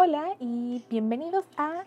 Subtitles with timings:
[0.00, 1.82] Hola y bienvenidos a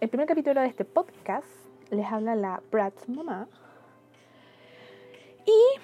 [0.00, 1.48] el primer capítulo de este podcast.
[1.88, 3.48] Les habla la Bratz Mamá.
[5.46, 5.80] Y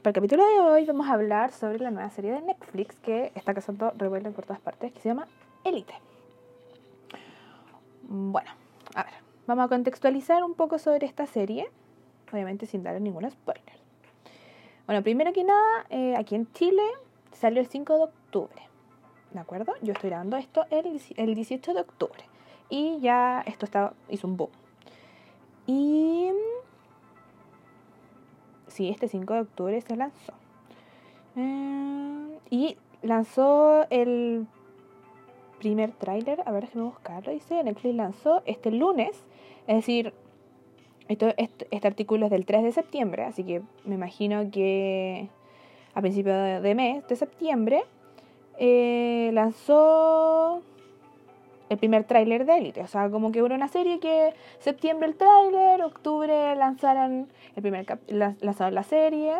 [0.00, 3.32] para el capítulo de hoy vamos a hablar sobre la nueva serie de Netflix que
[3.34, 5.28] está causando revuelo por todas partes, que se llama
[5.62, 5.92] Elite.
[8.04, 8.50] Bueno,
[8.94, 9.12] a ver,
[9.46, 11.70] vamos a contextualizar un poco sobre esta serie,
[12.32, 13.76] obviamente sin dar ningún spoiler.
[14.86, 16.82] Bueno, primero que nada, eh, aquí en Chile
[17.30, 18.73] salió el 5 de octubre.
[19.34, 19.74] ¿De acuerdo?
[19.82, 22.24] Yo estoy grabando esto el, el 18 de octubre.
[22.70, 24.50] Y ya esto está, hizo un boom.
[25.66, 26.30] Y...
[28.68, 30.32] Sí, este 5 de octubre se lanzó.
[31.36, 34.46] Eh, y lanzó el
[35.58, 36.42] primer tráiler.
[36.46, 37.32] A ver, déjame buscarlo.
[37.32, 39.24] Dice, Netflix lanzó este lunes.
[39.66, 40.12] Es decir,
[41.08, 45.28] esto, este, este, artículo es del 3 de septiembre, así que me imagino que
[45.94, 47.84] a principios de, mes, de septiembre,
[48.58, 50.62] eh, lanzó
[51.68, 52.82] el primer tráiler de Elite.
[52.82, 57.86] O sea, como que hubo una serie que septiembre el tráiler, octubre lanzaron el primer
[58.08, 59.34] lanzaron la serie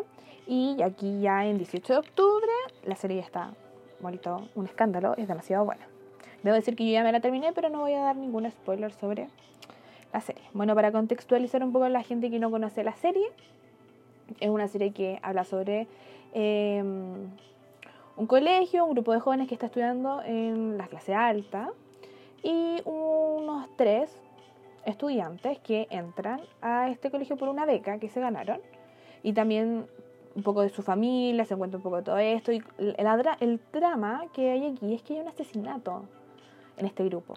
[0.46, 2.52] y aquí ya en 18 de octubre
[2.84, 3.52] la serie está
[4.00, 5.86] bonito, un escándalo, es demasiado buena.
[6.42, 8.92] Debo decir que yo ya me la terminé, pero no voy a dar ningún spoiler
[8.92, 9.28] sobre
[10.12, 10.42] la serie.
[10.52, 13.26] Bueno, para contextualizar un poco a la gente que no conoce la serie,
[14.40, 15.86] es una serie que habla sobre
[16.34, 17.30] em,
[18.16, 21.70] un colegio, un grupo de jóvenes que está estudiando en la clase alta
[22.42, 24.14] y unos tres
[24.84, 28.60] estudiantes que entran a este colegio por una beca que se ganaron.
[29.22, 29.86] Y también
[30.34, 32.52] un poco de su familia, se encuentra un poco de todo esto.
[32.52, 32.96] Y el,
[33.40, 36.04] el drama que hay aquí es que hay un asesinato
[36.76, 37.34] en este grupo.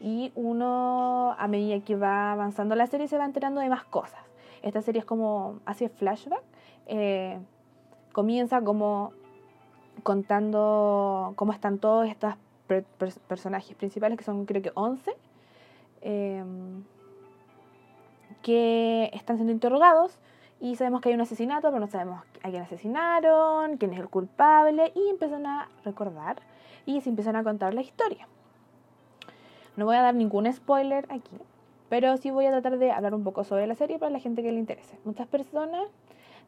[0.00, 4.20] Y uno a medida que va avanzando la serie se va enterando de más cosas.
[4.62, 6.42] Esta serie es como, hace flashback,
[6.86, 7.38] eh,
[8.12, 9.12] comienza como
[10.04, 12.34] contando cómo están todos estos
[13.26, 15.16] personajes principales, que son creo que 11,
[16.02, 16.84] em,
[18.42, 20.18] que están siendo interrogados
[20.60, 24.08] y sabemos que hay un asesinato, pero no sabemos a quién asesinaron, quién es el
[24.08, 26.36] culpable, y empiezan a recordar
[26.86, 28.28] y se empiezan a contar la historia.
[29.76, 31.36] No voy a dar ningún spoiler aquí,
[31.88, 34.42] pero sí voy a tratar de hablar un poco sobre la serie para la gente
[34.42, 34.96] que le interese.
[35.04, 35.88] Muchas personas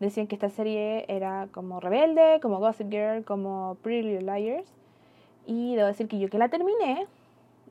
[0.01, 4.71] decían que esta serie era como Rebelde, como Gossip Girl, como Pretty Little Liars.
[5.47, 7.07] Y debo decir que yo que la terminé,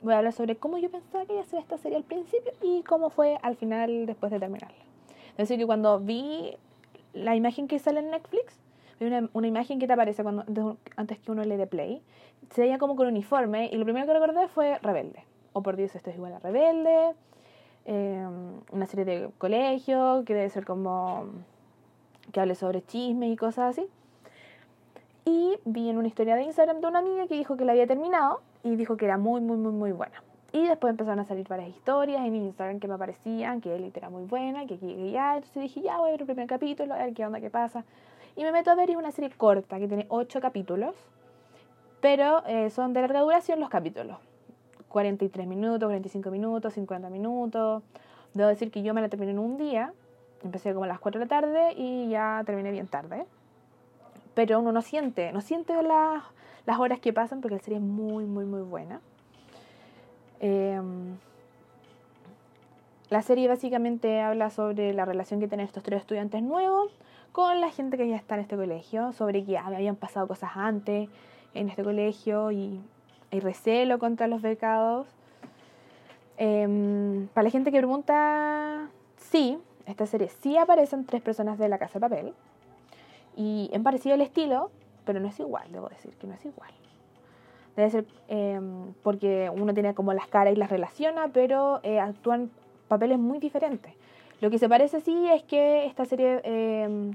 [0.02, 2.52] voy a hablar sobre cómo yo pensaba que iba a ser esta serie al principio
[2.62, 4.78] y cómo fue al final después de terminarla.
[4.78, 6.56] Debo decir que cuando vi
[7.14, 8.60] la imagen que sale en Netflix,
[9.00, 12.02] vi una, una imagen que te aparece cuando, antes que uno le dé play,
[12.52, 15.24] se veía como con uniforme y lo primero que recordé fue Rebelde
[15.56, 17.16] o por Dios, esto es igual a Rebelde,
[17.86, 21.28] em, una serie de colegio que debe ser como
[22.36, 23.88] que hable sobre chisme y cosas así.
[25.24, 27.88] Y vi en una historia de Instagram de una amiga que dijo que la había
[27.88, 30.22] terminado y dijo que era muy, muy, muy, muy buena.
[30.52, 34.10] Y después empezaron a salir varias historias en Instagram que me aparecían, que Elite era
[34.10, 35.38] muy buena, que aquí ya.
[35.38, 37.86] Entonces dije, ya voy a ver el primer capítulo, a ver qué onda, qué pasa.
[38.36, 40.94] Y me meto a ver, es una serie corta que tiene 8 capítulos,
[42.02, 44.18] pero eh, son de larga duración los capítulos.
[44.90, 47.82] 43 minutos, 45 minutos, 50 minutos.
[48.34, 49.94] Debo decir que yo me la terminé en un día.
[50.44, 53.26] Empecé como a las 4 de la tarde y ya terminé bien tarde.
[54.34, 56.24] Pero uno no siente, no siente las,
[56.66, 59.02] las horas que pasan porque la serie es muy, muy, muy buena.
[60.40, 61.18] Em,
[63.10, 66.92] la serie básicamente habla sobre la relación que tienen estos tres estudiantes nuevos
[67.32, 71.10] con la gente que ya está en este colegio, sobre que habían pasado cosas antes
[71.54, 72.82] en este colegio y
[73.32, 75.08] hay recelo contra los becados.
[76.38, 81.78] Em, para la gente que pregunta, sí, esta serie sí aparecen tres personas de la
[81.78, 82.34] Casa de Papel.
[83.36, 84.72] Y en parecido el estilo,
[85.06, 86.72] pero no es igual, debo decir que no es igual.
[87.76, 92.50] Debe ser em, porque uno tiene como las caras y las relaciona, pero eh, actúan
[92.88, 93.94] papeles muy diferentes.
[94.42, 97.12] Lo que se parece sí es que esta serie em,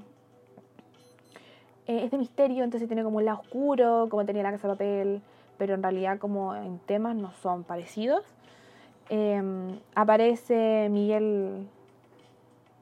[1.86, 4.74] eh, es de misterio, entonces tiene como el lado oscuro, como tenía la Casa de
[4.74, 5.22] Papel
[5.60, 8.24] pero en realidad como en temas no son parecidos.
[9.10, 11.68] Em, aparece Miguel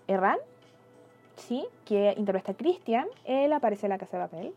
[0.09, 0.39] Herrán,
[1.37, 1.67] ¿sí?
[1.85, 4.55] que interpreta a Cristian, él aparece en la casa de papel.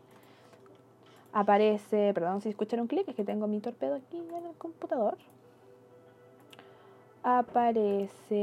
[1.32, 5.16] Aparece, perdón si escuchan un clic, es que tengo mi torpedo aquí en el computador.
[7.22, 8.42] Aparece...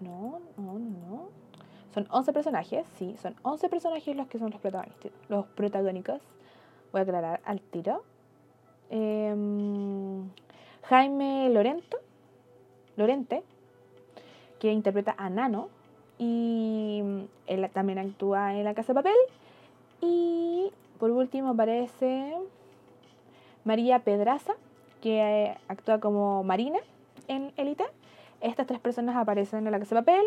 [0.00, 1.28] No, no, no.
[1.92, 5.12] Son 11 personajes, sí, son 11 personajes los que son los protagonistas.
[5.28, 6.20] Los protagónicos.
[6.92, 8.02] Voy a aclarar al tiro.
[8.90, 10.28] Em,
[10.82, 11.98] Jaime Lorento,
[12.96, 13.42] Lorente,
[14.58, 15.68] que interpreta a Nano.
[16.18, 17.02] Y
[17.46, 19.16] él también actúa en La Casa de Papel.
[20.00, 22.34] Y por último aparece
[23.64, 24.54] María Pedraza,
[25.00, 26.78] que eh, actúa como Marina
[27.28, 27.84] en Élite.
[28.40, 30.24] Estas tres personas aparecen en la casa de papel.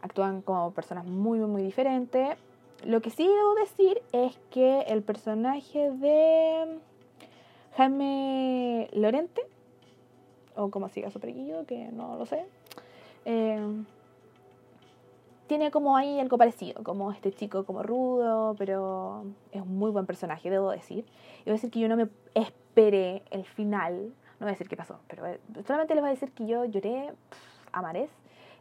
[0.00, 2.36] Actúan como personas muy, muy diferentes.
[2.84, 6.78] Lo que sí debo decir es que el personaje de
[7.76, 9.42] Jaime Lorente,
[10.58, 12.44] o como siga su apellido, que no lo sé,
[13.24, 13.58] eh,
[15.46, 20.04] tiene como ahí algo parecido, como este chico como rudo, pero es un muy buen
[20.04, 21.06] personaje, debo decir.
[21.40, 24.68] Y voy a decir que yo no me esperé el final, no voy a decir
[24.68, 27.12] qué pasó, pero eh, solamente les voy a decir que yo lloré
[27.72, 28.10] a mares.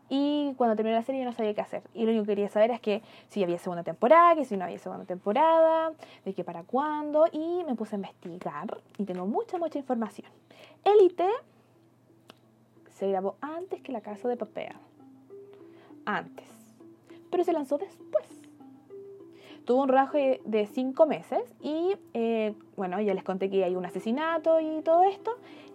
[0.09, 1.83] Y cuando terminé la serie no sabía qué hacer.
[1.93, 4.63] Y lo único que quería saber es que si había segunda temporada, que si no
[4.63, 5.91] había segunda temporada,
[6.23, 7.25] de qué para cuándo.
[7.33, 10.29] Y me puse a investigar y tengo mucha, mucha información.
[10.85, 11.27] Elite
[12.97, 14.73] se grabó antes que La Casa de Papel.
[16.05, 16.57] Antes
[17.29, 18.25] pero se lanzó después.
[19.65, 23.85] Tuvo un rodaje de cinco meses y, eh, bueno, ya les conté que hay un
[23.85, 25.31] asesinato y todo esto,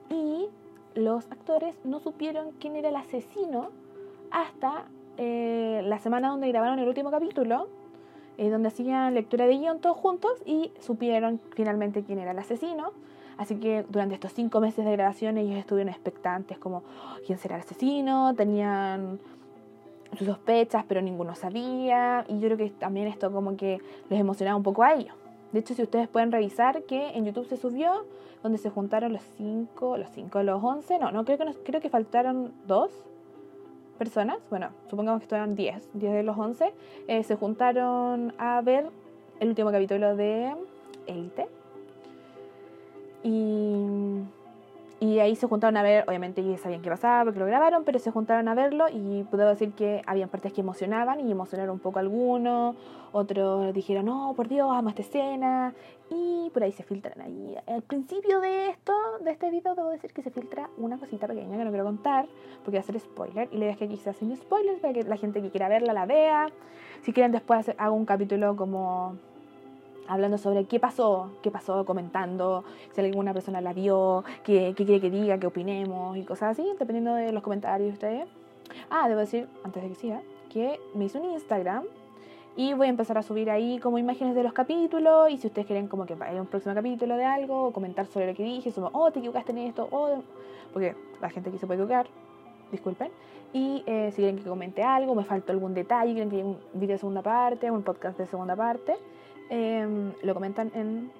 [0.09, 0.49] y
[0.95, 3.71] los actores no supieron quién era el asesino
[4.31, 4.87] hasta
[5.19, 7.69] eh, la semana donde grabaron el último capítulo,
[8.39, 12.93] eh, donde hacían lectura de guion todos juntos y supieron finalmente quién era el asesino.
[13.39, 17.57] Así que durante estos cinco meses de grabación ellos estuvieron expectantes como oh, quién será
[17.57, 19.19] el asesino, tenían
[20.17, 22.25] sus sospechas, pero ninguno sabía.
[22.29, 25.15] Y yo creo que también esto como que les emocionaba un poco a ellos.
[25.53, 28.07] De hecho, si ustedes pueden revisar que en YouTube se subió,
[28.43, 31.91] donde se juntaron los 5, los 5, los 11, no, no creo que, creo que
[31.91, 32.91] faltaron dos
[33.99, 36.73] personas, bueno, supongamos que estuvieron 10, 10 de los 11,
[37.07, 38.89] eh, se juntaron a ver
[39.41, 40.55] el último capítulo de
[41.07, 41.47] Elite.
[43.23, 44.23] Y
[45.03, 47.99] y ahí se juntaron a ver, obviamente ya sabían qué pasaba porque lo grabaron, pero
[47.99, 51.81] se juntaron a verlo y puedo decir que habían partes que emocionaban y emocionaron un
[51.81, 52.77] poco algunos,
[53.11, 55.75] otros dijeron, no, por Dios, amo esta escena,
[56.09, 57.57] y por ahí se filtran ahí.
[57.67, 58.93] Al principio de esto,
[59.25, 62.29] de este video, debo decir que se filtra una cosita pequeña que no quiero contar
[62.65, 64.93] porque va a ser spoiler, y la idea es que aquí se hacen spoilers para
[64.93, 66.47] que la gente que quiera verla la vea.
[67.01, 69.17] Si quieren después hago un capítulo como
[70.09, 75.01] hablando sobre qué pasó, qué pasó, comentando, si alguna persona la vio, qué, qué quiere
[75.01, 78.29] que diga, qué opinemos y cosas así, dependiendo de los comentarios de ustedes.
[78.91, 81.85] Ah, debo decir, antes de que siga, que me hice un Instagram
[82.57, 85.67] y voy a empezar a subir ahí como imágenes de los capítulos y si ustedes
[85.67, 88.71] quieren como que haya un próximo capítulo de algo o comentar sobre lo que dije,
[88.73, 90.23] como, oh, te equivocaste en esto, oh,
[90.73, 92.07] porque la gente aquí se puede equivocar,
[92.71, 93.11] disculpen.
[93.55, 96.59] Y eh, si quieren que comente algo, me faltó algún detalle, quieren que haya un
[96.75, 98.97] video de segunda parte, un podcast de segunda parte,
[99.51, 101.11] Em, lo comentan en,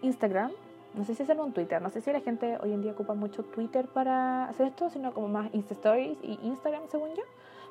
[0.00, 0.50] Instagram.
[0.94, 1.80] No sé si hacerlo en Twitter.
[1.82, 5.12] No sé si la gente hoy en día ocupa mucho Twitter para hacer esto, sino
[5.12, 7.22] como más Insta Stories y Instagram, según yo.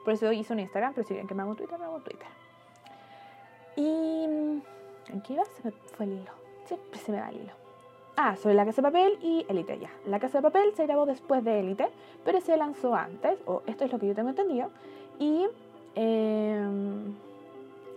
[0.04, 1.96] Por eso hice un Instagram, pero si quieren que me haga un Twitter, me hago
[1.96, 2.28] un Twitter.
[3.76, 4.62] Y.
[5.12, 5.44] ¿En qué iba?
[5.46, 6.32] Se me fue el hilo.
[6.66, 7.54] Siempre se me va el hilo.
[8.18, 9.90] Ah, sobre La Casa de Papel y Elite ya.
[10.06, 11.90] La Casa de Papel se grabó después de Elite,
[12.24, 14.70] pero se lanzó antes, o esto es lo que yo tengo entendido.
[15.18, 15.48] Y.
[15.96, 16.64] Eh,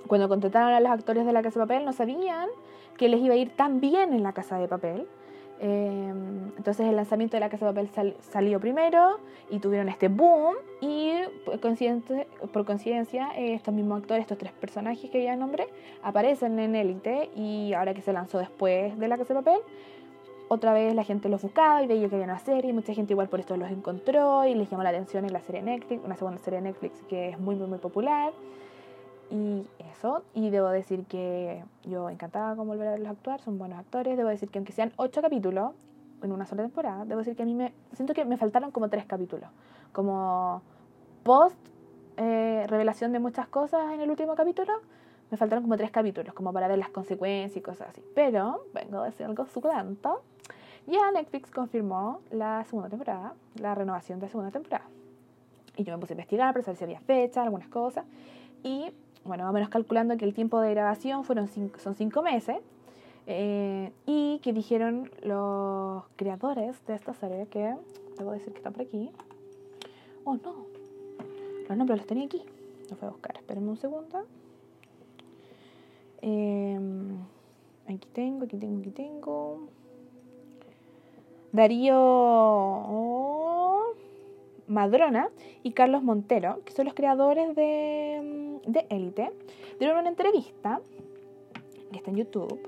[0.07, 2.49] cuando contrataron a los actores de La Casa de Papel no sabían
[2.97, 5.07] que les iba a ir tan bien en La Casa de Papel.
[5.61, 9.19] Em, entonces el lanzamiento de La Casa de Papel salió primero
[9.51, 11.13] y tuvieron este boom y
[11.45, 12.27] por coincidencia,
[12.67, 15.69] coincidencia estos mismos actores, estos tres personajes que ya nombré,
[16.03, 19.61] aparecen en Élite y ahora que se lanzó después de La Casa de Papel,
[20.49, 23.29] otra vez la gente los buscaba y veía que había una serie, mucha gente igual
[23.29, 26.39] por esto los encontró y les llamó la atención en la serie Netflix, una segunda
[26.39, 28.33] serie Netflix que es muy muy muy popular.
[29.31, 33.79] Y eso, y debo decir que yo encantada con volver a verlos actuar, son buenos
[33.79, 34.17] actores.
[34.17, 35.73] Debo decir que aunque sean ocho capítulos
[36.23, 38.89] en una sola temporada, debo decir que a mí me siento que me faltaron como
[38.89, 39.49] tres capítulos.
[39.93, 40.63] Como
[41.23, 41.57] post
[42.17, 44.73] eh, revelación de muchas cosas en el último capítulo,
[45.31, 48.03] me faltaron como tres capítulos, como para ver las consecuencias y cosas así.
[48.15, 50.23] Pero, vengo a decir algo suculento.
[50.87, 54.85] Ya Netflix confirmó la segunda temporada, la renovación de la segunda temporada.
[55.77, 58.05] Y yo me puse a investigar para saber si había fecha, algunas cosas.
[58.63, 58.93] Y
[59.25, 62.59] bueno, más o menos calculando que el tiempo de grabación fueron son cinco meses,
[63.27, 67.75] eh, y que dijeron los creadores de esta serie que,
[68.19, 69.11] debo decir que están por aquí,
[70.25, 70.67] oh no,
[71.69, 72.43] los nombres los tenía aquí,
[72.91, 74.27] los voy a buscar, espérenme un segundo.
[76.21, 77.19] Em,
[77.87, 79.69] aquí tengo, aquí tengo, aquí tengo.
[81.53, 81.95] Darío
[84.67, 85.29] Madrona
[85.63, 89.31] y Carlos Montero, que son los creadores de, de Élite,
[89.79, 90.81] dieron una entrevista
[91.91, 92.61] que está en YouTube,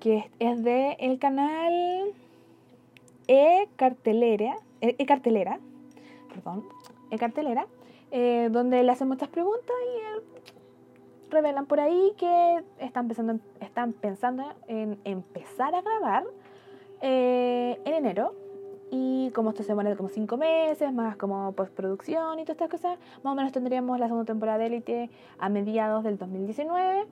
[0.00, 2.12] que es de el canal
[3.28, 5.58] E Cartelera, E, Cartelera,
[6.28, 6.64] perdón,
[7.10, 7.66] E Cartelera,
[8.10, 10.22] eh, donde le hacen muchas preguntas y él
[11.30, 16.24] revelan por ahí que están pensando, están pensando en empezar a grabar
[17.00, 18.34] eh, en enero.
[18.90, 22.98] Y como esto se demora como 5 meses, más como postproducción y todas estas cosas,
[23.22, 27.06] más o menos tendríamos la segunda temporada de Elite a mediados del 2019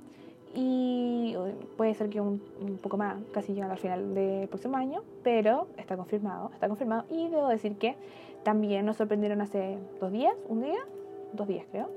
[0.54, 1.34] y
[1.76, 2.40] puede ser que un,
[2.80, 7.04] poco más, casi llegando al final del próximo año, pero está confirmado, está confirmado.
[7.10, 7.96] Y debo decir que
[8.44, 10.78] también nos sorprendieron hace dos días, un día,
[11.32, 11.90] dos días creo,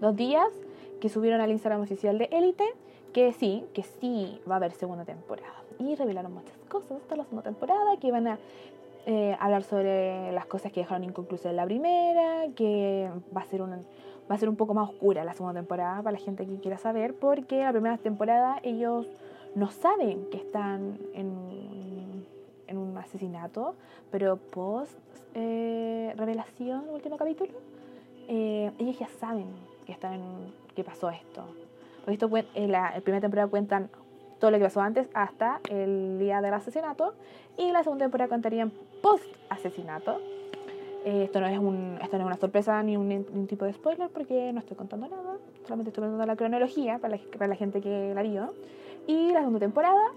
[0.00, 0.48] dos días
[1.00, 2.64] que subieron al Instagram oficial de Elite
[3.12, 7.24] que sí, que sí va a haber segunda temporada y revelaron muchas cosas hasta la
[7.24, 8.38] segunda temporada que van a
[9.06, 13.62] eh, hablar sobre las cosas que dejaron inconclusas en la primera, que va a ser
[13.62, 13.70] un
[14.30, 16.78] va a ser un poco más oscura la segunda temporada para la gente que quiera
[16.78, 19.06] saber, porque la primera temporada ellos
[19.54, 22.24] no saben que están en,
[22.66, 23.74] en un asesinato,
[24.10, 24.98] pero post
[25.34, 27.52] eh, revelación, último capítulo,
[28.28, 29.46] eh, ellos ya saben
[29.84, 30.20] que están
[30.74, 31.44] que pasó esto.
[32.04, 33.90] Porque esto en la, primera temporada cuentan
[34.44, 37.14] todo lo que pasó antes hasta el día del asesinato
[37.56, 40.20] y la segunda temporada contarían post asesinato
[41.06, 44.10] eh, esto, no es un, esto no es una sorpresa ni un, tipo de spoiler
[44.10, 47.80] porque no estoy contando nada, solamente estoy contando la cronología para la, para la gente
[47.80, 48.52] que la vio.
[49.06, 50.12] Y la segunda temporada,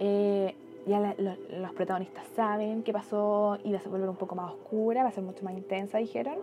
[0.00, 0.54] eh,
[0.86, 5.08] ya los protagonistas saben qué pasó y va a volver un poco más oscura, va
[5.08, 6.36] a ser mucho más intensa, dijeron.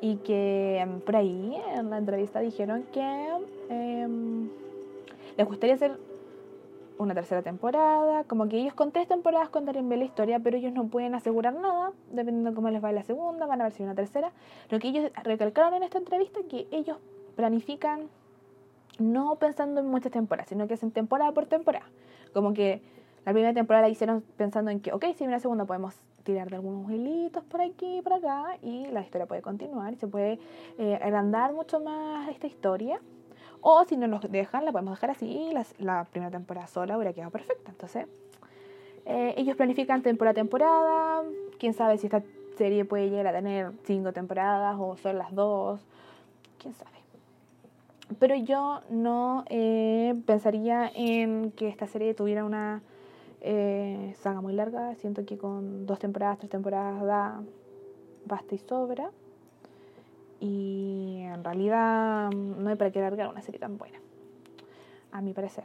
[0.00, 3.28] Y que em, por ahí en la entrevista dijeron que
[3.68, 4.48] em,
[5.40, 5.98] les gustaría hacer
[6.98, 10.74] una tercera temporada, como que ellos con tres temporadas contarían bien la historia, pero ellos
[10.74, 13.82] no pueden asegurar nada, dependiendo de cómo les va la segunda, van a ver si
[13.82, 14.32] hay una tercera.
[14.68, 16.98] Lo que ellos recalcaron en esta entrevista que ellos
[17.36, 18.10] planifican
[18.98, 21.86] no pensando en muchas temporadas, sino que hacen temporada por temporada.
[22.34, 22.82] Como que
[23.24, 26.50] la primera temporada la hicieron pensando en que, ok, si hay una segunda podemos tirar
[26.50, 30.06] de algunos hilitos por aquí y por acá y la historia puede continuar y se
[30.06, 30.38] puede
[30.76, 33.00] eh, agrandar mucho más esta historia.
[33.62, 37.12] O si no nos dejan, la podemos dejar así y la, primera temporada sola hubiera
[37.12, 37.70] quedado perfecta.
[37.70, 38.06] Entonces,
[39.04, 41.22] eh, ellos planifican temporada a temporada.
[41.58, 42.22] Quién sabe si esta
[42.56, 45.80] serie puede llegar a tener cinco temporadas o son las dos.
[46.58, 46.90] Quién sabe.
[48.18, 52.82] Pero yo no eh, pensaría en que esta serie tuviera una
[53.40, 54.94] eh, saga muy larga.
[54.96, 57.42] Siento que con dos temporadas, tres temporadas da
[58.26, 59.10] basta y sobra.
[60.40, 64.00] Y en realidad mm, no hay para qué largar una serie tan buena.
[65.12, 65.64] A mi parecer.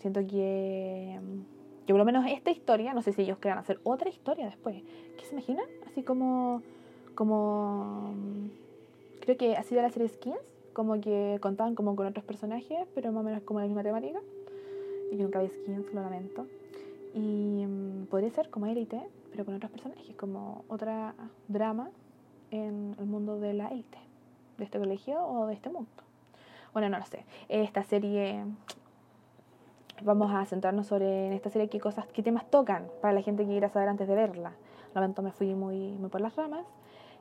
[0.00, 3.80] Siento que, mm, que por lo menos esta historia, no sé si ellos quieran hacer
[3.84, 4.82] otra historia después.
[5.16, 5.66] ¿Qué se imaginan?
[5.86, 6.62] Así como.
[7.14, 8.12] como.
[8.14, 8.48] Mm,
[9.20, 10.38] creo que así de la serie Skins.
[10.72, 14.20] Como que contaban como con otros personajes, pero más o menos como la misma temática.
[15.12, 16.46] Y yo nunca vi Skins, lo lamento.
[17.12, 17.66] Y
[18.08, 19.00] podría ser como Elite,
[19.32, 21.14] pero con otros personajes, como otra
[21.48, 21.90] drama
[22.50, 23.98] en el mundo de la élite,
[24.58, 25.90] de este colegio o de este mundo.
[26.72, 27.24] Bueno, no lo sé.
[27.48, 28.44] Esta serie,
[30.02, 33.44] vamos a centrarnos sobre en esta serie qué cosas, qué temas tocan para la gente
[33.44, 34.52] que quiera saber antes de verla.
[34.94, 36.64] Lamento me fui muy, muy por las ramas.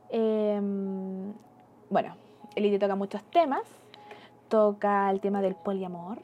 [0.09, 1.33] Em,
[1.89, 2.15] bueno,
[2.55, 3.63] Elite toca muchos temas.
[4.50, 6.17] Toca el tema del poliamor.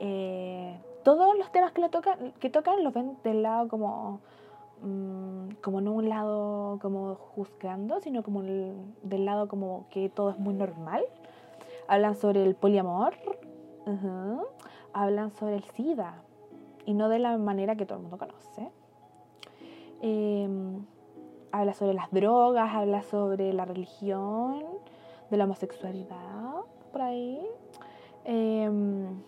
[0.00, 4.20] Eh, todos los temas que, lo tocan, que tocan los ven del lado como
[4.82, 10.38] Mm, como no un lado como juzgando, sino como del lado como que todo es
[10.38, 11.04] muy normal.
[11.86, 13.14] Hablan sobre el poliamor,
[14.92, 16.22] hablan sobre el SIDA,
[16.86, 18.70] y no de la manera que todo el mundo conoce.
[20.00, 20.86] Em,
[21.52, 24.64] habla sobre las drogas, habla sobre la religión,
[25.30, 26.54] de la homosexualidad,
[26.90, 27.44] por ahí.
[28.24, 29.20] Em,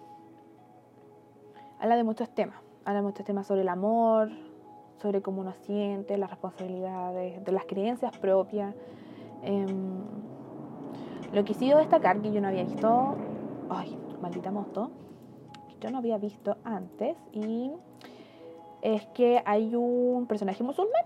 [1.79, 2.57] habla de muchos temas.
[2.85, 4.31] Habla de muchos temas sobre el amor,
[5.03, 8.75] sobre cómo uno siente, las responsabilidades, de las creencias propias.
[9.43, 10.01] Em,
[11.33, 13.17] lo que sí debo destacar, que yo no había visto,
[13.69, 14.91] ay, maldita moto,
[15.81, 17.73] yo no había visto antes, y
[18.83, 21.05] es que hay un personaje musulmán,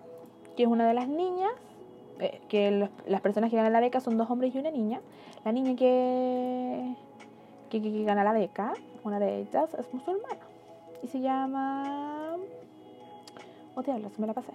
[0.57, 1.53] que es una de las niñas,
[2.19, 5.01] eh, que las personas que ganan la beca son dos hombres y una niña.
[5.45, 6.95] La niña que,
[7.71, 8.75] que, que gana la beca,
[9.05, 10.41] una de ellas, es musulmana,
[11.03, 12.37] y se llama
[13.79, 14.53] Oh, diablo, se me la pasé.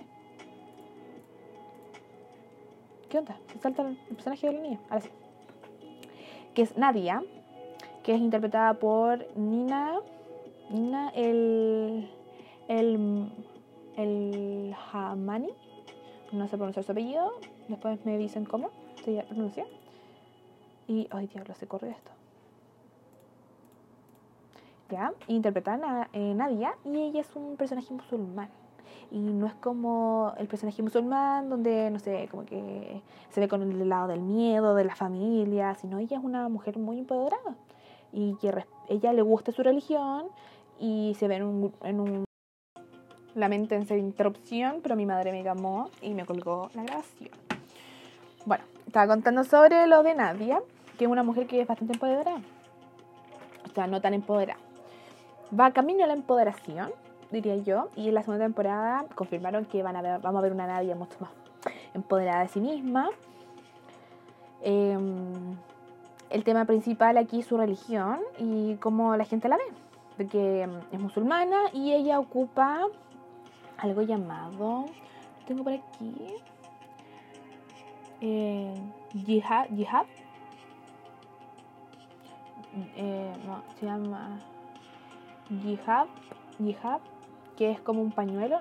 [3.08, 3.38] ¿Qué onda?
[3.54, 4.80] Se salta el personaje de la niña.
[4.90, 5.12] Ahora sí.
[6.56, 7.22] Que es Nadia,
[8.02, 10.00] que es interpretada por Nina.
[10.72, 12.10] Nina el.
[12.68, 13.32] El.
[13.96, 15.50] El Hamani.
[16.32, 17.32] No sé pronunciar su apellido.
[17.68, 18.72] Después me dicen cómo
[19.06, 19.68] se pronuncia.
[20.88, 21.08] Y.
[21.12, 22.12] Ay, diablo, se corre esto.
[24.90, 28.50] Ya, interpreta a eh, Nadia y ella es un personaje musulmán
[29.12, 33.62] y no es como el personaje musulmán donde, no sé, como que se ve con
[33.62, 37.56] el lado del miedo, de la familia, sino ella es una mujer muy empoderada
[38.14, 38.54] y que
[38.88, 40.28] ella le gusta su religión
[40.80, 42.24] y se ve en un, en un
[43.36, 47.30] Lamentense interrupción, pero mi madre me llamó y me colgó la grabación.
[48.46, 50.62] Bueno, estaba contando sobre lo de Nadia,
[50.98, 52.42] que es una mujer que es bastante empoderada.
[53.70, 54.60] O sea, no tan empoderada.
[55.58, 56.92] Va camino a la empoderación,
[57.32, 60.52] diría yo, y en la segunda temporada confirmaron que van a ver, vamos a ver
[60.52, 61.32] una Nadia mucho más
[61.94, 63.10] empoderada de sí misma.
[64.62, 65.56] Em,
[66.30, 69.64] el tema principal aquí es su religión y cómo la gente la ve.
[70.18, 72.82] De que es musulmana y ella ocupa
[73.78, 74.86] algo llamado,
[75.48, 76.16] tengo por aquí,
[78.22, 78.76] eh,
[79.26, 80.06] Jihad, Jihad,
[82.96, 84.40] eh, no, se llama
[85.64, 86.08] Jihad,
[86.58, 87.02] Jihad,
[87.62, 88.60] que es como un pañuelo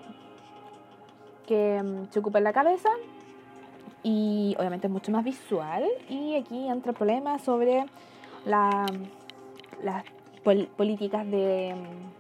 [1.47, 2.91] que mm, se ocupa en la cabeza
[4.03, 7.87] y obviamente es mucho más visual y aquí entra el problema sobre
[8.45, 8.85] la,
[9.83, 10.05] las
[10.77, 11.75] políticas de,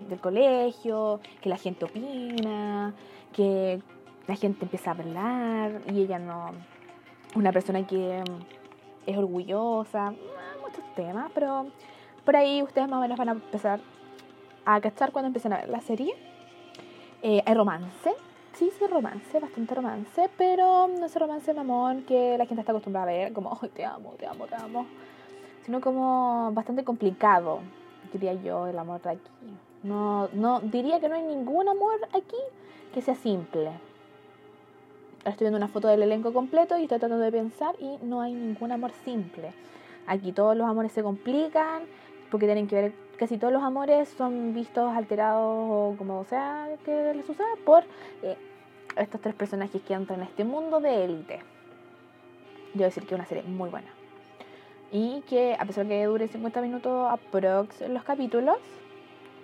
[0.09, 2.95] del colegio, que la gente opina,
[3.35, 3.83] que
[4.27, 6.47] la gente empieza a hablar y ella no,
[7.35, 8.25] una persona que
[9.05, 10.15] es orgullosa,
[10.63, 11.67] muchos temas, pero
[12.25, 13.81] por ahí ustedes más o menos van a empezar
[14.65, 16.30] a cachar cuando empiecen a ver la serie.
[17.23, 18.15] Eh, hay romance,
[18.55, 23.11] sí, sí, romance, bastante romance, pero no es romance mamón que la gente está acostumbrada
[23.11, 24.87] a ver, como, te amo, te amo, te amo,
[25.65, 27.61] sino como bastante complicado
[28.13, 29.31] diría yo, el amor de aquí.
[29.83, 32.37] No, no, diría que no hay ningún amor aquí
[32.93, 33.69] que sea simple.
[35.21, 38.21] Ahora estoy viendo una foto del elenco completo y estoy tratando de pensar y no
[38.21, 39.53] hay ningún amor simple.
[40.07, 41.83] Aquí todos los amores se complican
[42.31, 47.13] porque tienen que ver, casi todos los amores son vistos alterados o como sea que
[47.13, 47.85] les suceda por
[48.23, 48.35] eh,
[48.97, 51.41] estos tres personajes que entran en este mundo de élite.
[52.73, 53.89] Yo decir que es una serie muy buena
[54.91, 58.57] y que a pesar que dure 50 minutos aprox los capítulos,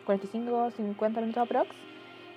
[0.06, 1.68] 45 50 minutos aprox,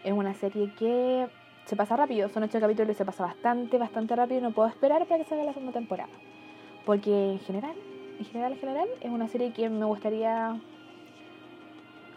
[0.04, 1.26] es una serie que
[1.64, 5.06] se pasa rápido, son 8 capítulos y se pasa bastante, bastante rápido no puedo esperar
[5.06, 6.10] para que salga la segunda temporada.
[6.86, 7.76] Porque en general,
[8.20, 10.60] en general, en general, es una serie que me gustaría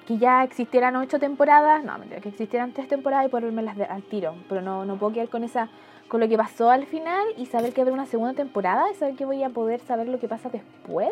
[0.06, 4.34] que ya existieran 8 temporadas, no, mentira, que existieran 3 temporadas y ponerme al tiro,
[4.48, 5.68] pero no, no puedo quedar con esa
[6.12, 9.16] con lo que pasó al final y saber que habrá una segunda temporada y saber
[9.16, 11.08] que voy a poder saber lo que pasa después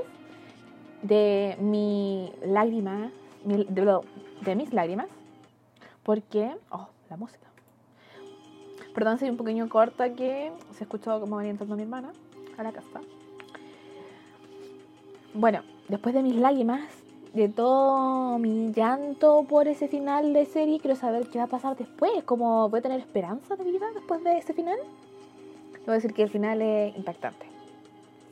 [1.01, 3.11] de mi lágrima,
[3.43, 5.09] de, mis lágrimas,
[6.03, 7.47] porque, oh, la música.
[8.95, 12.13] Perdón, soy un pequeño corta que se escuchó como venía entrando mi hermana
[12.59, 13.01] a la casa.
[15.33, 16.83] Bueno, después de mis lágrimas,
[17.33, 21.77] de todo mi llanto por ese final de serie, quiero saber qué va a pasar
[21.77, 24.79] después, cómo voy a tener esperanza de vida después de ese final.
[25.87, 27.47] Voy a decir que el final es impactante.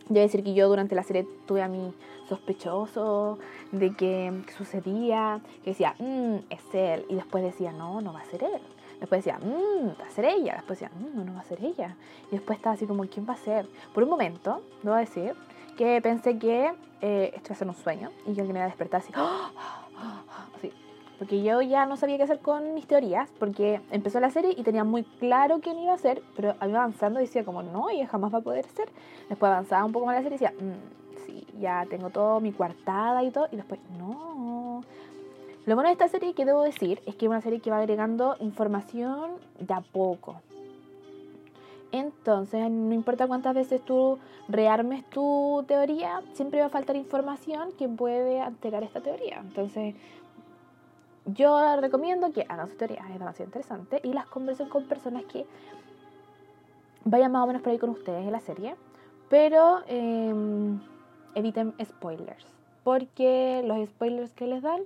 [0.03, 1.93] Yo voy a decir que yo durante la serie tuve a mi
[2.29, 3.39] sospechoso
[3.73, 8.25] de que, sucedía, que decía, mmm, es él, y después decía, no, no va a
[8.25, 8.61] ser él.
[9.01, 10.55] Después decía, mmm, va a ser ella.
[10.57, 11.95] Después decía, mmm, no, no va a ser ella.
[12.29, 13.67] Y después estaba así como, ¿quién va a ser?
[13.95, 15.35] Por un momento, lo voy a decir,
[15.79, 18.65] que pensé que eh, esto iba a ser un sueño y que alguien me iba
[18.65, 19.01] a despertar
[20.57, 20.73] así.
[21.19, 24.63] Porque yo ya no sabía qué hacer con mis teorías, porque empezó la serie y
[24.63, 28.07] tenía muy claro quién iba a ser, pero iba avanzando y decía como, no, ella
[28.07, 28.89] jamás va a poder ser.
[29.29, 32.53] Después avanzaba un poco más la serie y decía, mmm, sí, ya tengo todo mi
[32.53, 34.83] coartada y todo, y después, no.
[35.67, 37.79] Lo bueno de esta serie que debo decir es que es una serie que va
[37.79, 40.41] agregando información de a poco.
[41.91, 47.89] Entonces, no importa cuántas veces tú rearmes tu teoría, siempre va a faltar información que
[47.89, 49.39] puede alterar esta teoría.
[49.39, 49.95] Entonces,
[51.25, 55.47] yo recomiendo que hagan su teoría, es demasiado interesante, y las conversen con personas que
[57.05, 58.75] vayan más o menos por ahí con ustedes en la serie,
[59.29, 60.81] pero em,
[61.35, 62.47] eviten spoilers,
[62.85, 64.81] porque los spoilers que les dan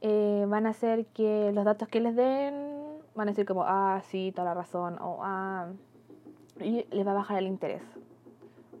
[0.00, 2.81] eh, van a hacer que los datos que les den
[3.14, 5.68] van a decir como, ah, sí, toda la razón, o ah,
[6.60, 7.82] y les va a bajar el interés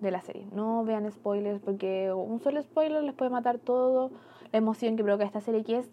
[0.00, 0.46] de la serie.
[0.52, 4.10] No vean spoilers porque un solo spoiler les puede matar todo
[4.50, 5.90] la emoción que provoca esta serie, que es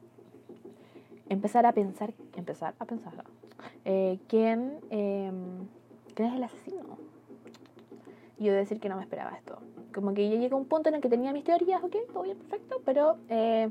[1.29, 3.13] empezar a pensar, empezar a pensar,
[3.85, 5.67] eh, ¿quién, em,
[6.15, 6.97] ¿quién es el asesino?
[8.37, 9.59] Y yo decir que no me esperaba esto.
[9.93, 12.37] Como que ya llegó un punto en el que tenía mis teorías, ok, todo bien,
[12.37, 13.69] perfecto, pero eh,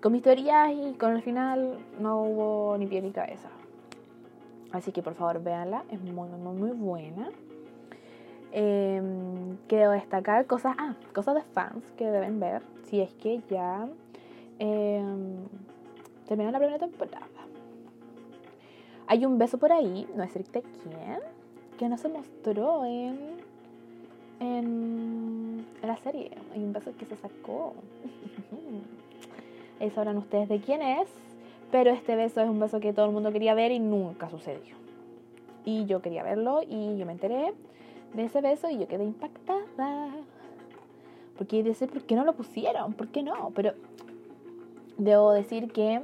[0.00, 3.50] con mis teorías y con el final no hubo ni pie ni cabeza.
[4.72, 7.30] Así que por favor véanla, es muy, muy, muy buena.
[8.52, 9.02] Eh,
[9.68, 13.88] quiero destacar cosas, ah, cosas de fans que deben ver si es que ya
[14.58, 15.02] eh,
[16.28, 17.26] la primera temporada.
[19.06, 21.18] Hay un beso por ahí, no es decirte quién,
[21.78, 23.18] que no se mostró en,
[24.38, 26.30] en, la serie.
[26.54, 27.74] Hay un beso que se sacó.
[29.80, 31.08] Ahí sabrán ustedes de quién es,
[31.70, 34.76] pero este beso es un beso que todo el mundo quería ver y nunca sucedió.
[35.64, 37.52] Y yo quería verlo y yo me enteré
[38.14, 40.10] de ese beso y yo quedé impactada.
[41.38, 42.92] Porque decir, ¿por qué no lo pusieron?
[42.92, 43.50] ¿Por qué no?
[43.54, 43.72] Pero
[44.98, 46.02] debo decir que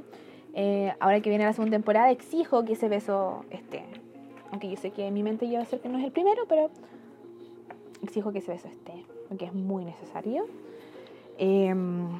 [0.53, 3.83] eh, ahora que viene la segunda temporada exijo que ese beso esté.
[4.51, 6.43] Aunque yo sé que en mi mente yo a ser que no es el primero,
[6.47, 6.71] pero
[8.01, 9.05] exijo que ese beso esté.
[9.27, 10.47] Porque es muy necesario.
[11.37, 12.19] Em,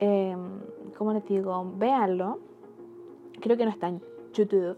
[0.00, 0.36] eh,
[0.98, 2.38] como les digo, véanlo.
[3.40, 4.02] Creo que no está en
[4.34, 4.76] YouTube.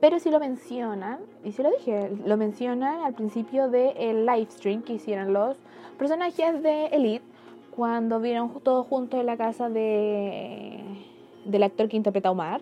[0.00, 4.82] Pero sí lo mencionan, y sí lo dije, lo mencionan al principio del live stream
[4.82, 5.56] que hicieron los
[5.98, 7.24] personajes de Elite
[7.74, 10.82] cuando vieron todos juntos en la casa de,
[11.46, 12.60] del actor que interpreta a Omar.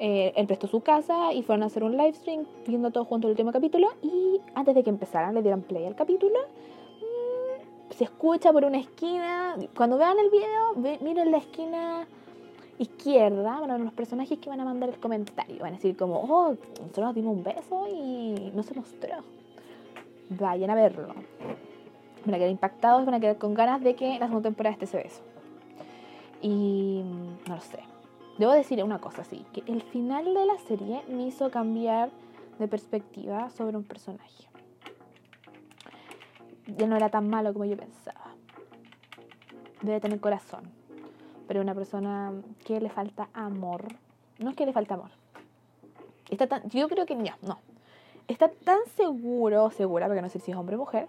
[0.00, 3.28] Eh, él prestó su casa y fueron a hacer un live stream viendo todos juntos
[3.28, 6.38] el último capítulo y antes de que empezaran le dieron play al capítulo
[7.90, 12.06] se escucha por una esquina cuando vean el video miren la esquina
[12.78, 15.58] izquierda, bueno, los personajes que van a mandar el comentario.
[15.60, 19.16] Van a decir como, oh, nosotros nos dimos un beso y no se mostró.
[20.30, 21.08] Vayan a verlo.
[22.24, 24.84] Van a quedar impactados, van a quedar con ganas de que la segunda temporada esté
[24.84, 25.22] ese beso.
[26.40, 27.02] Y
[27.48, 27.80] no lo sé.
[28.38, 32.10] Debo decir una cosa, sí, que el final de la serie me hizo cambiar
[32.58, 34.47] de perspectiva sobre un personaje.
[36.76, 38.34] Ya no era tan malo como yo pensaba.
[39.82, 40.78] Debe tener corazón
[41.48, 42.32] pero una persona
[42.64, 43.86] que le falta amor.
[44.38, 45.10] No es que le falta amor.
[46.30, 47.58] Está tan, yo creo que no, no.
[48.28, 51.08] Está tan seguro, segura, porque no sé si es hombre o mujer,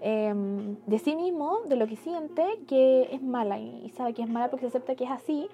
[0.00, 4.28] em, de sí mismo, de lo que siente, que es mala y, sabe que es
[4.30, 5.48] mala porque se acepta que es así,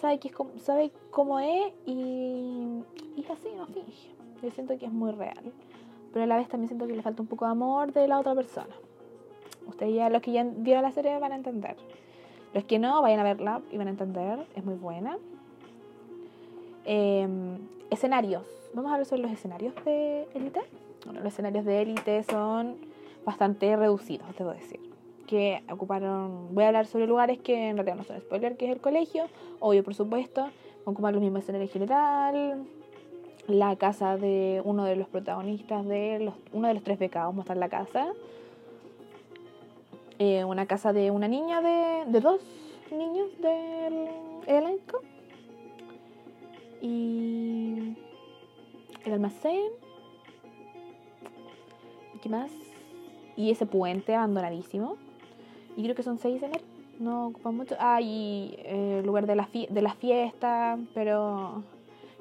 [0.00, 2.82] sabe, que es, sabe cómo es y,
[3.16, 4.14] y es así, no finge.
[4.42, 5.52] Yo siento que es muy real,
[6.14, 8.18] pero a la vez también siento que le falta un poco de amor de la
[8.18, 8.74] otra persona.
[9.66, 11.76] Ustedes ya, los que ya vieron la serie van a entender.
[12.54, 15.16] Los que no, vayan a verla y van a entender, es muy buena.
[16.84, 17.58] Em,
[17.90, 18.42] escenarios.
[18.74, 20.60] Vamos a hablar sobre los escenarios de élite.
[21.04, 22.76] Bueno, los escenarios de élite son
[23.24, 24.80] bastante reducidos, debo decir.
[25.26, 26.54] Que ocuparon.
[26.54, 29.24] Voy a hablar sobre lugares que en realidad no son spoiler, que es el colegio.
[29.60, 30.50] Obvio, por supuesto.
[30.84, 32.64] Ocupar los mismos escenarios en general.
[33.46, 37.56] La casa de uno de los protagonistas de los, uno de los tres becados mostrar
[37.58, 38.12] la casa.
[40.24, 42.40] Eh, una casa de una niña de, de dos
[42.92, 44.08] niños del
[44.46, 45.00] elenco.
[46.80, 47.96] Y
[49.04, 49.72] el almacén.
[52.22, 52.52] ¿qué más?
[53.34, 54.96] y ese puente abandonadísimo.
[55.76, 56.62] Y creo que son seis en él
[57.00, 57.74] no ocupan mucho.
[57.80, 61.64] Ah y eh, el lugar de la, de la fiesta pero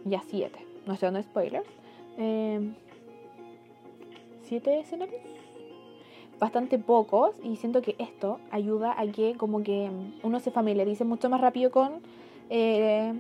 [0.06, 0.66] ya siete.
[0.88, 1.70] No estoy dando spoilers.
[2.18, 2.74] Eh,
[4.42, 5.22] siete escenarios
[6.42, 9.92] bastante pocos y siento que esto ayuda a que como que
[10.24, 12.02] uno se familiarice mucho más rápido con
[12.50, 13.14] eh,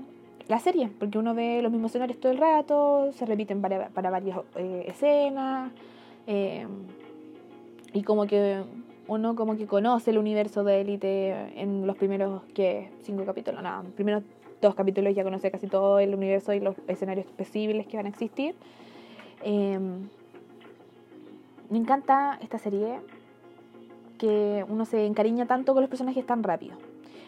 [0.47, 4.09] la serie, porque uno ve los mismos escenarios todo el rato, se repiten para, para
[4.09, 5.71] varias eh, escenas
[6.25, 6.65] eh,
[7.93, 8.63] y como que
[9.07, 13.83] uno como que conoce el universo de Élite en los primeros que cinco capítulos, nada,
[13.83, 14.23] los primeros
[14.63, 18.09] dos capítulos ya conoce casi todo el universo y los escenarios posibles que van a
[18.09, 18.55] existir.
[21.71, 22.99] Me encanta esta serie
[24.17, 26.75] que uno se encariña tanto con los personajes tan rápido.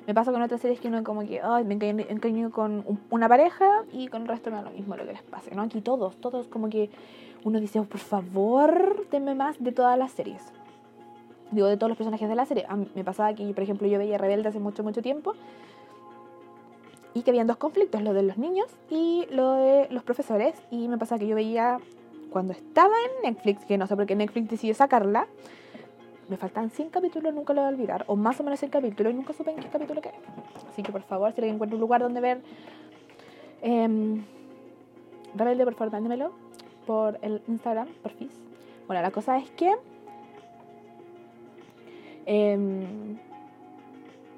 [0.05, 4.09] Me pasa con otras series que uno como que me encariño con una pareja y
[4.09, 5.61] con el resto no es lo mismo lo que les pase, ¿no?
[5.61, 6.89] Aquí todos, todos como que
[7.45, 10.43] uno dice, oh, por favor, denme más de todas las series.
[11.51, 12.67] Digo, de todos los personajes de la serie.
[12.95, 15.35] me pasaba que, por ejemplo, yo veía Rebelde hace mucho, mucho tiempo
[17.13, 20.61] y que habían dos conflictos, lo de los niños y lo de los profesores.
[20.69, 21.79] Y me pasaba que yo veía
[22.33, 25.27] cuando estaba en Netflix, que no sé por qué Netflix decidió sacarla,
[26.27, 29.13] me faltan 100 capítulos, nunca lo voy a olvidar, o más o menos 100 capítulos,
[29.13, 30.15] y nunca supe en qué capítulo quedé.
[30.69, 32.41] Así que por favor, si alguien encuentra un lugar donde ver
[33.61, 34.21] eh,
[35.35, 36.31] Rebelde, por favor, mándemelo
[36.85, 38.31] por el Instagram, por FIS.
[38.87, 39.73] Bueno, la cosa es que.
[42.25, 43.17] Eh,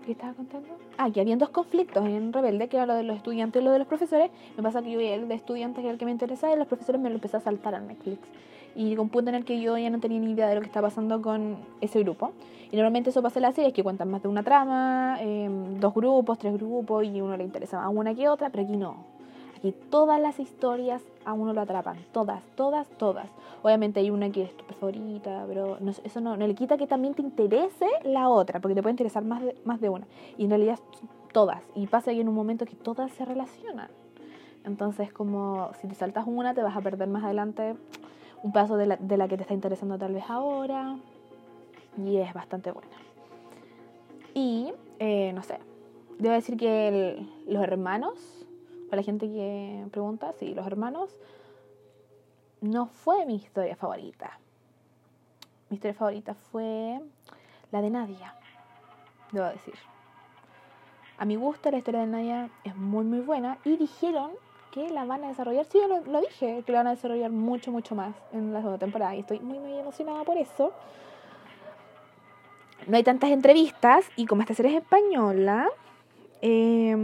[0.06, 0.68] ¿Qué estaba contando?
[1.00, 3.72] Ah, que habían dos conflictos en Rebelde, que era lo de los estudiantes y lo
[3.72, 4.30] de los profesores.
[4.56, 6.60] Me pasa que yo vi el de estudiantes, que era el que me interesaba, y
[6.60, 8.20] los profesores me lo empecé a saltar a Netflix.
[8.76, 10.62] Y llegó un punto en el que yo ya no tenía ni idea de lo
[10.62, 12.34] que estaba pasando con ese grupo.
[12.72, 15.94] Y normalmente eso pasa en las series, que cuentan más de una trama, em, dos
[15.94, 19.15] grupos, tres grupos, y uno le interesa más una que otra, pero aquí no.
[19.66, 23.26] Aquí todas las historias a uno lo atrapan, todas, todas, todas.
[23.64, 27.16] Obviamente hay una que es tu favorita, pero eso no, no, le quita que también
[27.16, 30.06] te interese la otra, porque te puede interesar más de, más de una.
[30.38, 30.78] Y en realidad
[31.32, 31.64] todas.
[31.74, 33.88] Y pasa que en un momento que todas se relacionan.
[34.66, 37.76] Entonces, como si te saltas una, te vas a perder más adelante
[38.44, 40.96] un paso de la, de la que te está interesando tal vez ahora.
[41.98, 42.98] Y es bastante buena.
[44.36, 45.58] Y, eh, no sé,
[46.20, 48.45] debo decir que los hermanos,
[48.90, 51.16] para la gente que pregunta, sí, los hermanos,
[52.62, 54.40] no fue mi historia favorita.
[55.70, 57.00] Mi historia favorita fue
[57.72, 58.36] la de Nadia,
[59.32, 59.76] debo decir.
[61.18, 64.32] A mi gusto la historia de Nadia es muy muy buena y dijeron
[64.72, 67.32] que la van a desarrollar, sí, yo lo, lo, dije, que la van a desarrollar
[67.32, 70.74] mucho mucho más en la segunda temporada y estoy muy muy emocionada por eso.
[72.88, 75.70] No hay tantas entrevistas y como esta serie es española,
[76.42, 76.96] eh,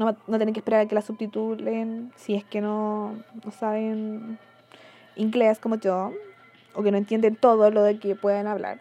[0.00, 4.38] no, no tienen que esperar a que la subtitulen si es que no, no saben
[5.14, 6.12] inglés como yo
[6.74, 8.78] o que no entienden todo lo de que pueden hablar.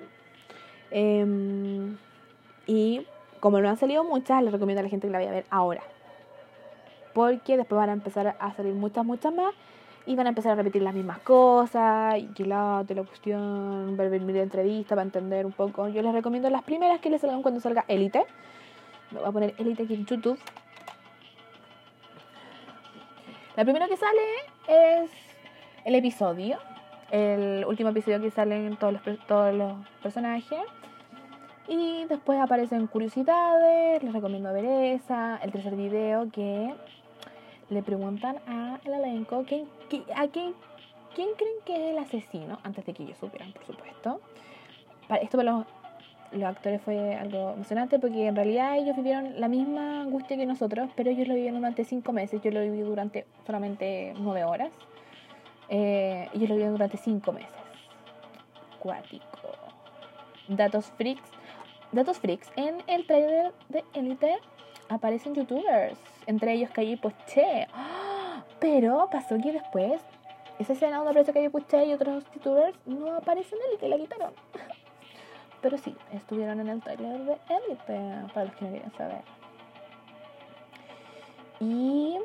[0.91, 1.93] Eh,
[2.67, 3.05] y
[3.41, 5.45] como no han salido muchas, les recomiendo a la gente que la vaya a ver
[5.49, 5.81] ahora.
[7.13, 9.53] Porque después van a empezar a salir muchas, muchas más.
[10.05, 12.17] Y van a empezar a repetir las mismas cosas.
[12.17, 15.89] Y que la, la cuestión, ver mi entrevista para entender un poco.
[15.89, 18.25] Yo les recomiendo las primeras que les salgan cuando salga Elite.
[19.11, 20.39] Me voy a poner Elite aquí en YouTube.
[23.55, 24.21] La primera que sale
[24.67, 25.11] es
[25.83, 26.57] el episodio.
[27.11, 30.59] El último episodio que salen todos los, todos los personajes.
[31.67, 36.73] Y después aparecen curiosidades, les recomiendo ver esa, el tercer video que
[37.69, 39.67] le preguntan al elenco ¿quién,
[40.15, 40.55] a quién,
[41.13, 44.19] quién creen que es el asesino, antes de que ellos supieran, por supuesto.
[45.21, 45.65] Esto para los,
[46.31, 50.89] los actores fue algo emocionante porque en realidad ellos vivieron la misma angustia que nosotros,
[50.95, 54.71] pero ellos lo vivieron durante cinco meses, yo lo viví durante solamente nueve horas.
[55.69, 57.51] Eh, ellos lo vivieron durante cinco meses.
[58.79, 59.25] Cuático.
[60.47, 61.29] Datos freaks
[61.91, 64.37] Datos freaks, en el trailer de Elite
[64.89, 67.67] aparecen youtubers, entre ellos Calle Poché.
[68.59, 69.99] Pero pasó que después,
[70.59, 74.33] esa escena donde aparece Calle Poché y otros youtubers no aparecen en Elite, la quitaron.
[75.61, 79.21] Pero sí, estuvieron en el trailer de Elite, para los que no quieren saber.
[81.59, 82.17] Y.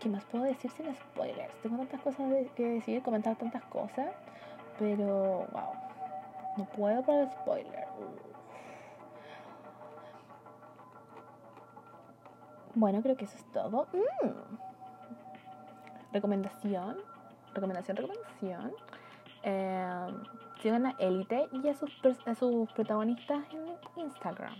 [0.00, 1.54] ¿Qué más puedo decir sin spoilers?
[1.62, 4.10] Tengo tantas cosas que decir, comentar tantas cosas,
[4.78, 5.72] pero wow.
[6.56, 7.86] No puedo para spoiler.
[12.74, 13.86] Bueno, creo que eso es todo.
[13.92, 14.56] Mm.
[16.12, 16.96] Recomendación.
[17.54, 18.72] Recomendación, recomendación.
[19.42, 20.06] Eh,
[20.66, 21.92] sigan a Elite y a sus,
[22.26, 24.56] a sus protagonistas en Instagram.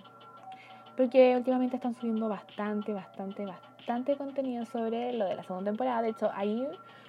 [0.97, 6.03] Porque últimamente están subiendo bastante, bastante, bastante contenido sobre lo de la segunda temporada.
[6.03, 6.65] De hecho, ahí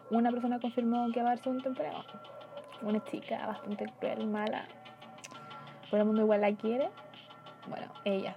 [0.09, 2.03] una persona confirmó que va a haber segunda temporada
[2.81, 4.67] una chica bastante cruel, mala,
[5.91, 6.89] pero el mundo igual la quiere.
[7.67, 8.35] Bueno, ella.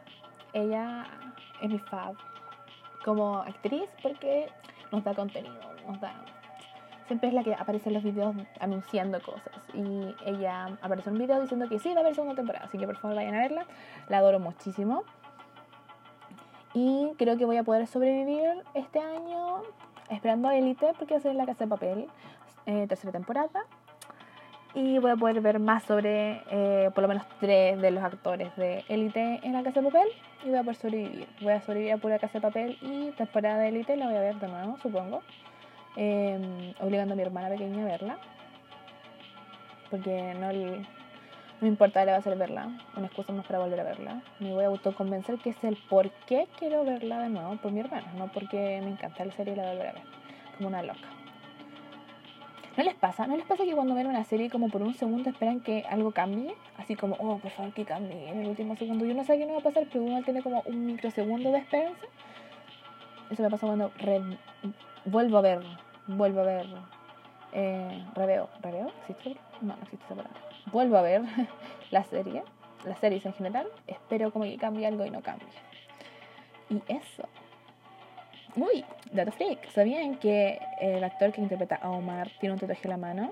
[0.53, 1.07] Ella
[1.63, 2.17] es mi fab
[3.03, 4.53] como actriz porque
[4.93, 5.55] nos da contenido,
[5.87, 6.13] nos da...
[7.11, 9.53] Siempre es la que aparece en los videos anunciando cosas.
[9.75, 12.67] Y ella aparece en un video diciendo que sí, va a haber segunda temporada.
[12.67, 13.67] Así que por favor vayan a verla.
[14.09, 15.03] La adoro muchísimo.
[16.73, 19.63] Y creo que voy a poder sobrevivir este año
[20.09, 22.07] esperando a Elite porque va a ser la casa de papel.
[22.67, 23.65] Eh, tercera temporada
[24.75, 28.55] y voy a poder ver más sobre eh, por lo menos tres de los actores
[28.55, 30.09] de Élite en la Casa de Papel
[30.45, 31.27] y voy a poder sobrevivir.
[31.41, 34.21] Voy a sobrevivir a pura Casa de Papel y temporada de Élite la voy a
[34.21, 35.23] ver de nuevo, supongo,
[35.97, 38.19] eh, obligando a mi hermana pequeña a verla,
[39.91, 40.87] porque no, no
[41.61, 44.23] me importa, le va a hacer verla, una excusa más para volver a verla.
[44.39, 47.81] Me voy a autoconvencer que es el por qué quiero verla de nuevo por mi
[47.81, 50.03] hermana, no porque me encanta la serie y la voy a volver a ver,
[50.57, 51.09] como una loca.
[52.77, 53.27] ¿No les pasa?
[53.27, 56.13] ¿No les pasa que cuando ven una serie como por un segundo esperan que algo
[56.13, 56.55] cambie?
[56.79, 59.05] Así como, oh, por favor que cambie en el último segundo.
[59.05, 61.59] Yo no sé qué no va a pasar, pero uno tiene como un microsegundo de
[61.59, 62.07] esperanza.
[63.29, 63.93] Eso me pasa cuando
[65.05, 65.61] vuelvo a ver,
[66.07, 66.67] vuelvo a ver,
[67.53, 68.93] eh, reveo, ¿reveo?
[69.09, 69.41] ¿Existe?
[69.61, 70.41] No, no existe esa palabra.
[70.73, 71.23] Vuelvo a ver
[71.91, 72.43] la serie,
[72.85, 73.67] las series en general.
[73.87, 75.49] Espero como que cambie algo y no cambie.
[76.69, 77.29] Y eso
[78.57, 79.71] Uy, dato freak.
[79.71, 83.31] ¿Sabían que el actor que interpreta a Omar tiene un tatuaje en la mano?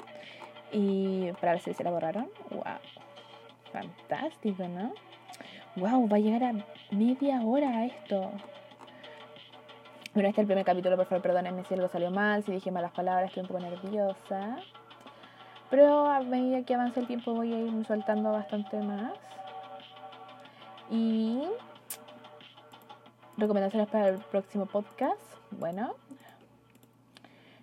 [0.72, 2.28] Y para ver si se la borraron.
[2.50, 2.62] ¡Wow!
[3.72, 4.92] Fantástico, ¿no?
[5.76, 6.08] ¡Wow!
[6.08, 6.52] Va a llegar a
[6.92, 8.30] media hora esto.
[10.18, 12.72] Bueno, este es el primer capítulo, por favor, perdónenme si algo salió mal, si dije
[12.72, 14.56] malas palabras, estoy un poco nerviosa.
[15.70, 19.12] Pero a medida que avance el tiempo voy a ir soltando bastante más.
[20.90, 21.44] Y
[23.36, 25.20] recomendaciones para el próximo podcast.
[25.52, 25.94] Bueno,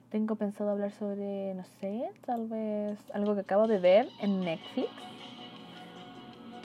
[0.09, 4.87] tengo pensado hablar sobre, no sé, tal vez algo que acabo de ver en Netflix.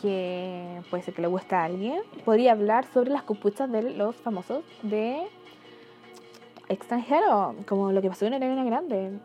[0.01, 2.01] Que puede ser que le guste a alguien.
[2.25, 5.27] Podría hablar sobre las copuchas de los famosos de
[6.71, 9.19] extranjero, como lo que pasó en Ariana Grande.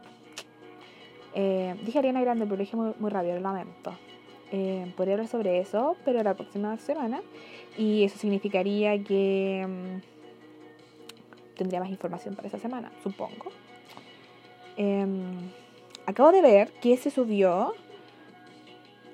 [1.34, 3.94] Eh, dije Ariana Grande, pero lo dije muy, muy rápido, lo lamento.
[4.52, 7.22] Eh, podría hablar sobre eso, pero la próxima semana.
[7.78, 13.52] Y eso significaría que mm, tendría más información para esa semana, supongo.
[14.78, 15.52] Em,
[16.06, 17.74] acabo de ver que se subió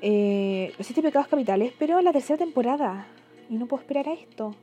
[0.02, 3.08] eh, Los Siete Pecados Capitales, pero la tercera temporada.
[3.50, 4.56] Y no puedo esperar a esto.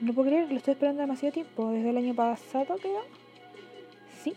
[0.00, 1.70] No puedo creer, lo estoy esperando demasiado tiempo.
[1.70, 3.02] Desde el año pasado, creo.
[4.22, 4.34] Sí.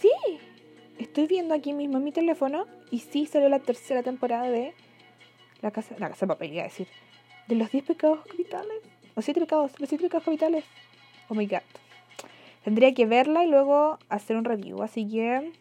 [0.00, 0.10] Sí.
[0.98, 2.66] Estoy viendo aquí mismo en mi teléfono.
[2.90, 4.74] Y sí salió la tercera temporada de
[5.60, 6.88] La Casa, la casa de Papel, iba a decir.
[7.46, 8.82] De los 10 pecados capitales.
[9.14, 10.64] Los 7 pecados, los 7 pecados capitales.
[11.28, 11.60] Oh my god.
[12.64, 14.82] Tendría que verla y luego hacer un review.
[14.82, 15.52] Así que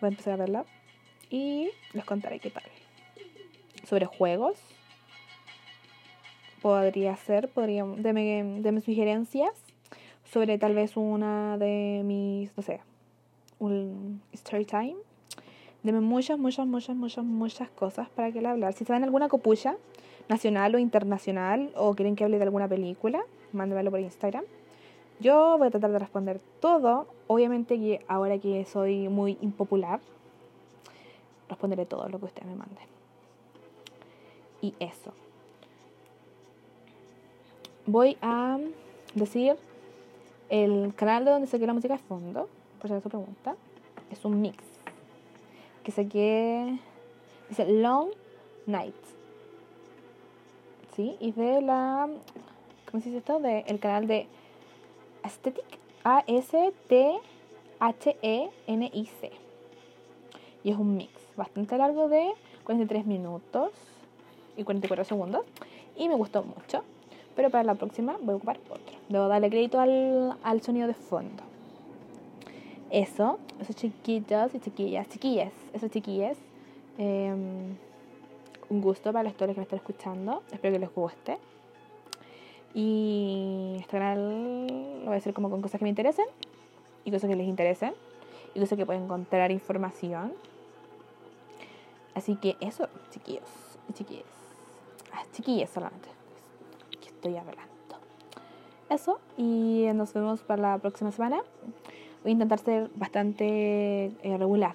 [0.00, 0.64] voy a empezar a verla.
[1.28, 2.64] Y les contaré qué tal.
[3.86, 4.58] Sobre juegos
[6.64, 9.50] podría ser, podría, de mis sugerencias
[10.24, 12.80] sobre tal vez una de mis, no sé,
[13.58, 14.96] un story time.
[15.82, 18.72] Deme muchas, muchas, muchas, muchas, muchas cosas para que le hablar.
[18.72, 19.76] Si saben alguna copucha,
[20.30, 23.22] nacional o internacional, o quieren que hable de alguna película,
[23.52, 24.44] mándenmelo por Instagram.
[25.20, 27.06] Yo voy a tratar de responder todo.
[27.26, 30.00] Obviamente que ahora que soy muy impopular,
[31.46, 32.86] responderé todo lo que ustedes me manden.
[34.62, 35.12] Y eso
[37.86, 38.58] voy a
[39.14, 39.56] decir
[40.48, 43.56] el canal de donde saqué la música de fondo, por si acaso pregunta.
[44.10, 44.56] Es un mix.
[45.82, 46.78] Que saqué.
[47.48, 48.10] Dice Long
[48.66, 48.94] Night.
[50.94, 51.16] ¿Sí?
[51.20, 52.08] Y de la.
[52.90, 53.40] ¿Cómo se dice esto?
[53.40, 54.28] De el canal de
[55.22, 55.64] Aesthetic.
[56.04, 57.22] A-S-T-H-E-N-I-C.
[60.62, 62.30] Y es un mix bastante largo de
[62.64, 63.70] 43 minutos
[64.56, 65.46] y 44 segundos.
[65.96, 66.84] Y me gustó mucho
[67.34, 68.96] pero para la próxima voy a ocupar otro.
[69.08, 71.42] Debo darle crédito al, al sonido de fondo.
[72.90, 76.38] Eso, esos chiquitos y chiquillas, chiquillas, esos chiquillas.
[76.98, 77.76] Em,
[78.68, 80.42] un gusto para las todos que me están escuchando.
[80.52, 81.38] Espero que les guste.
[82.72, 84.66] Y este canal
[85.00, 86.26] lo voy a hacer como con cosas que me interesen
[87.04, 87.94] y cosas que les interesen
[88.54, 90.32] y cosas que pueden encontrar información.
[92.14, 93.48] Así que eso, chiquillos
[93.88, 94.24] y chiquillas.
[95.12, 96.23] Ah, chiquillas solamente
[97.24, 97.62] estoy hablando.
[98.90, 101.38] Eso, y nos vemos para la próxima semana.
[102.22, 104.74] Voy a intentar ser bastante eh, regular.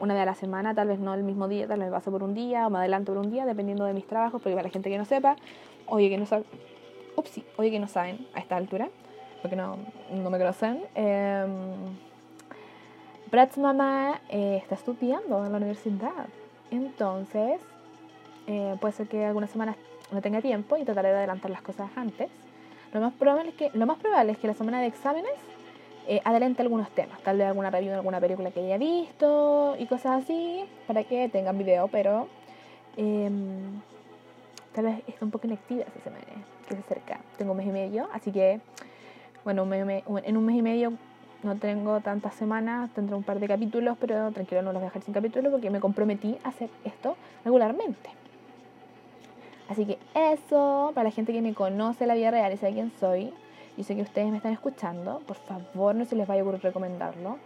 [0.00, 2.24] Una vez a la semana, tal vez no el mismo día, tal vez paso por
[2.24, 4.70] un día o me adelanto por un día, dependiendo de mis trabajos, porque para la
[4.70, 5.36] gente que no sepa,
[5.86, 6.44] oye que no sabe,
[7.16, 8.88] ups, oye que no saben a esta altura,
[9.40, 9.76] porque no,
[10.12, 10.82] no me conocen.
[10.96, 11.46] Eh,
[13.30, 16.26] Brad's mamá eh, está estudiando en la universidad,
[16.72, 17.60] entonces
[18.48, 19.76] eh, puede ser que algunas semanas
[20.12, 22.28] no tenga tiempo y trataré de adelantar las cosas antes.
[22.92, 25.32] Lo más probable es que, lo más probable es que la semana de exámenes
[26.06, 29.86] eh, adelante algunos temas, tal vez alguna review de alguna película que haya visto y
[29.86, 32.28] cosas así, para que tengan video, pero
[32.98, 33.80] em,
[34.74, 36.24] tal vez esté un poco inactiva esa semana
[36.68, 37.20] que se acerca.
[37.38, 38.60] Tengo un mes y medio, así que,
[39.44, 40.92] bueno, en un mes y medio
[41.42, 44.90] no tengo tantas semanas, tendré un par de capítulos, pero tranquilo, no los voy a
[44.90, 48.10] dejar sin capítulos porque me comprometí a hacer esto regularmente.
[49.68, 52.92] Así que eso, para la gente que me conoce la vida real y sabe quién
[53.00, 53.32] soy,
[53.76, 56.62] yo sé que ustedes me están escuchando, por favor no se les vaya a ocurrir
[56.62, 57.38] recomendarlo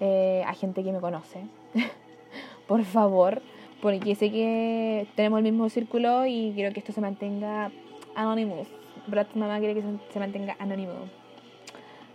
[0.00, 1.44] eh, a gente que me conoce.
[2.66, 3.40] por favor,
[3.80, 7.70] porque sé que tenemos el mismo círculo y quiero que esto se mantenga
[8.14, 8.68] anonymous.
[9.06, 10.92] Brad mamá quiere que se, mantenga anónimo.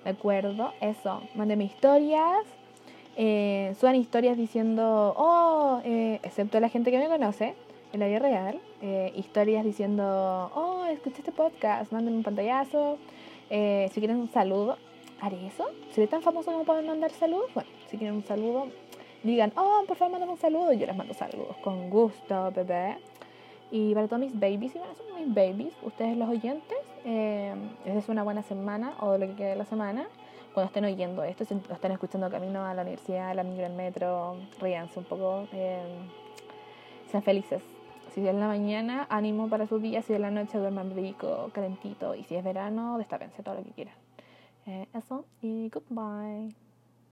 [0.04, 0.74] ¿De acuerdo?
[0.82, 1.22] Eso.
[1.34, 2.46] Mándenme historias.
[3.18, 7.56] Eh, suban historias diciendo, oh, eh, excepto la gente que me conoce,
[7.96, 12.98] en la vida real, eh, historias diciendo, oh, escuché este podcast, manden un pantallazo,
[13.50, 14.78] eh, si quieren un saludo,
[15.22, 15.66] haré eso.
[15.92, 18.68] Si eres tan famoso como pueden mandar saludos, bueno, si quieren un saludo,
[19.24, 22.98] digan, oh, por favor, manden un saludo, yo les mando saludos, con gusto, bebé.
[23.72, 28.10] Y para todos mis babies, y a ser mis babies, ustedes los oyentes, eh, es
[28.10, 30.06] una buena semana o lo que quede de la semana.
[30.54, 33.66] Cuando estén oyendo esto, si lo están escuchando camino a la universidad, a la micro,
[33.66, 35.80] el metro, ríanse un poco, eh,
[37.10, 37.62] sean felices
[38.16, 40.02] si es la mañana, ánimo para su día.
[40.02, 42.16] Si es en la noche, duerman rico, calentito.
[42.16, 43.96] Y si es verano, destápense todo lo que quieran.
[44.66, 46.56] Eh, eso y goodbye.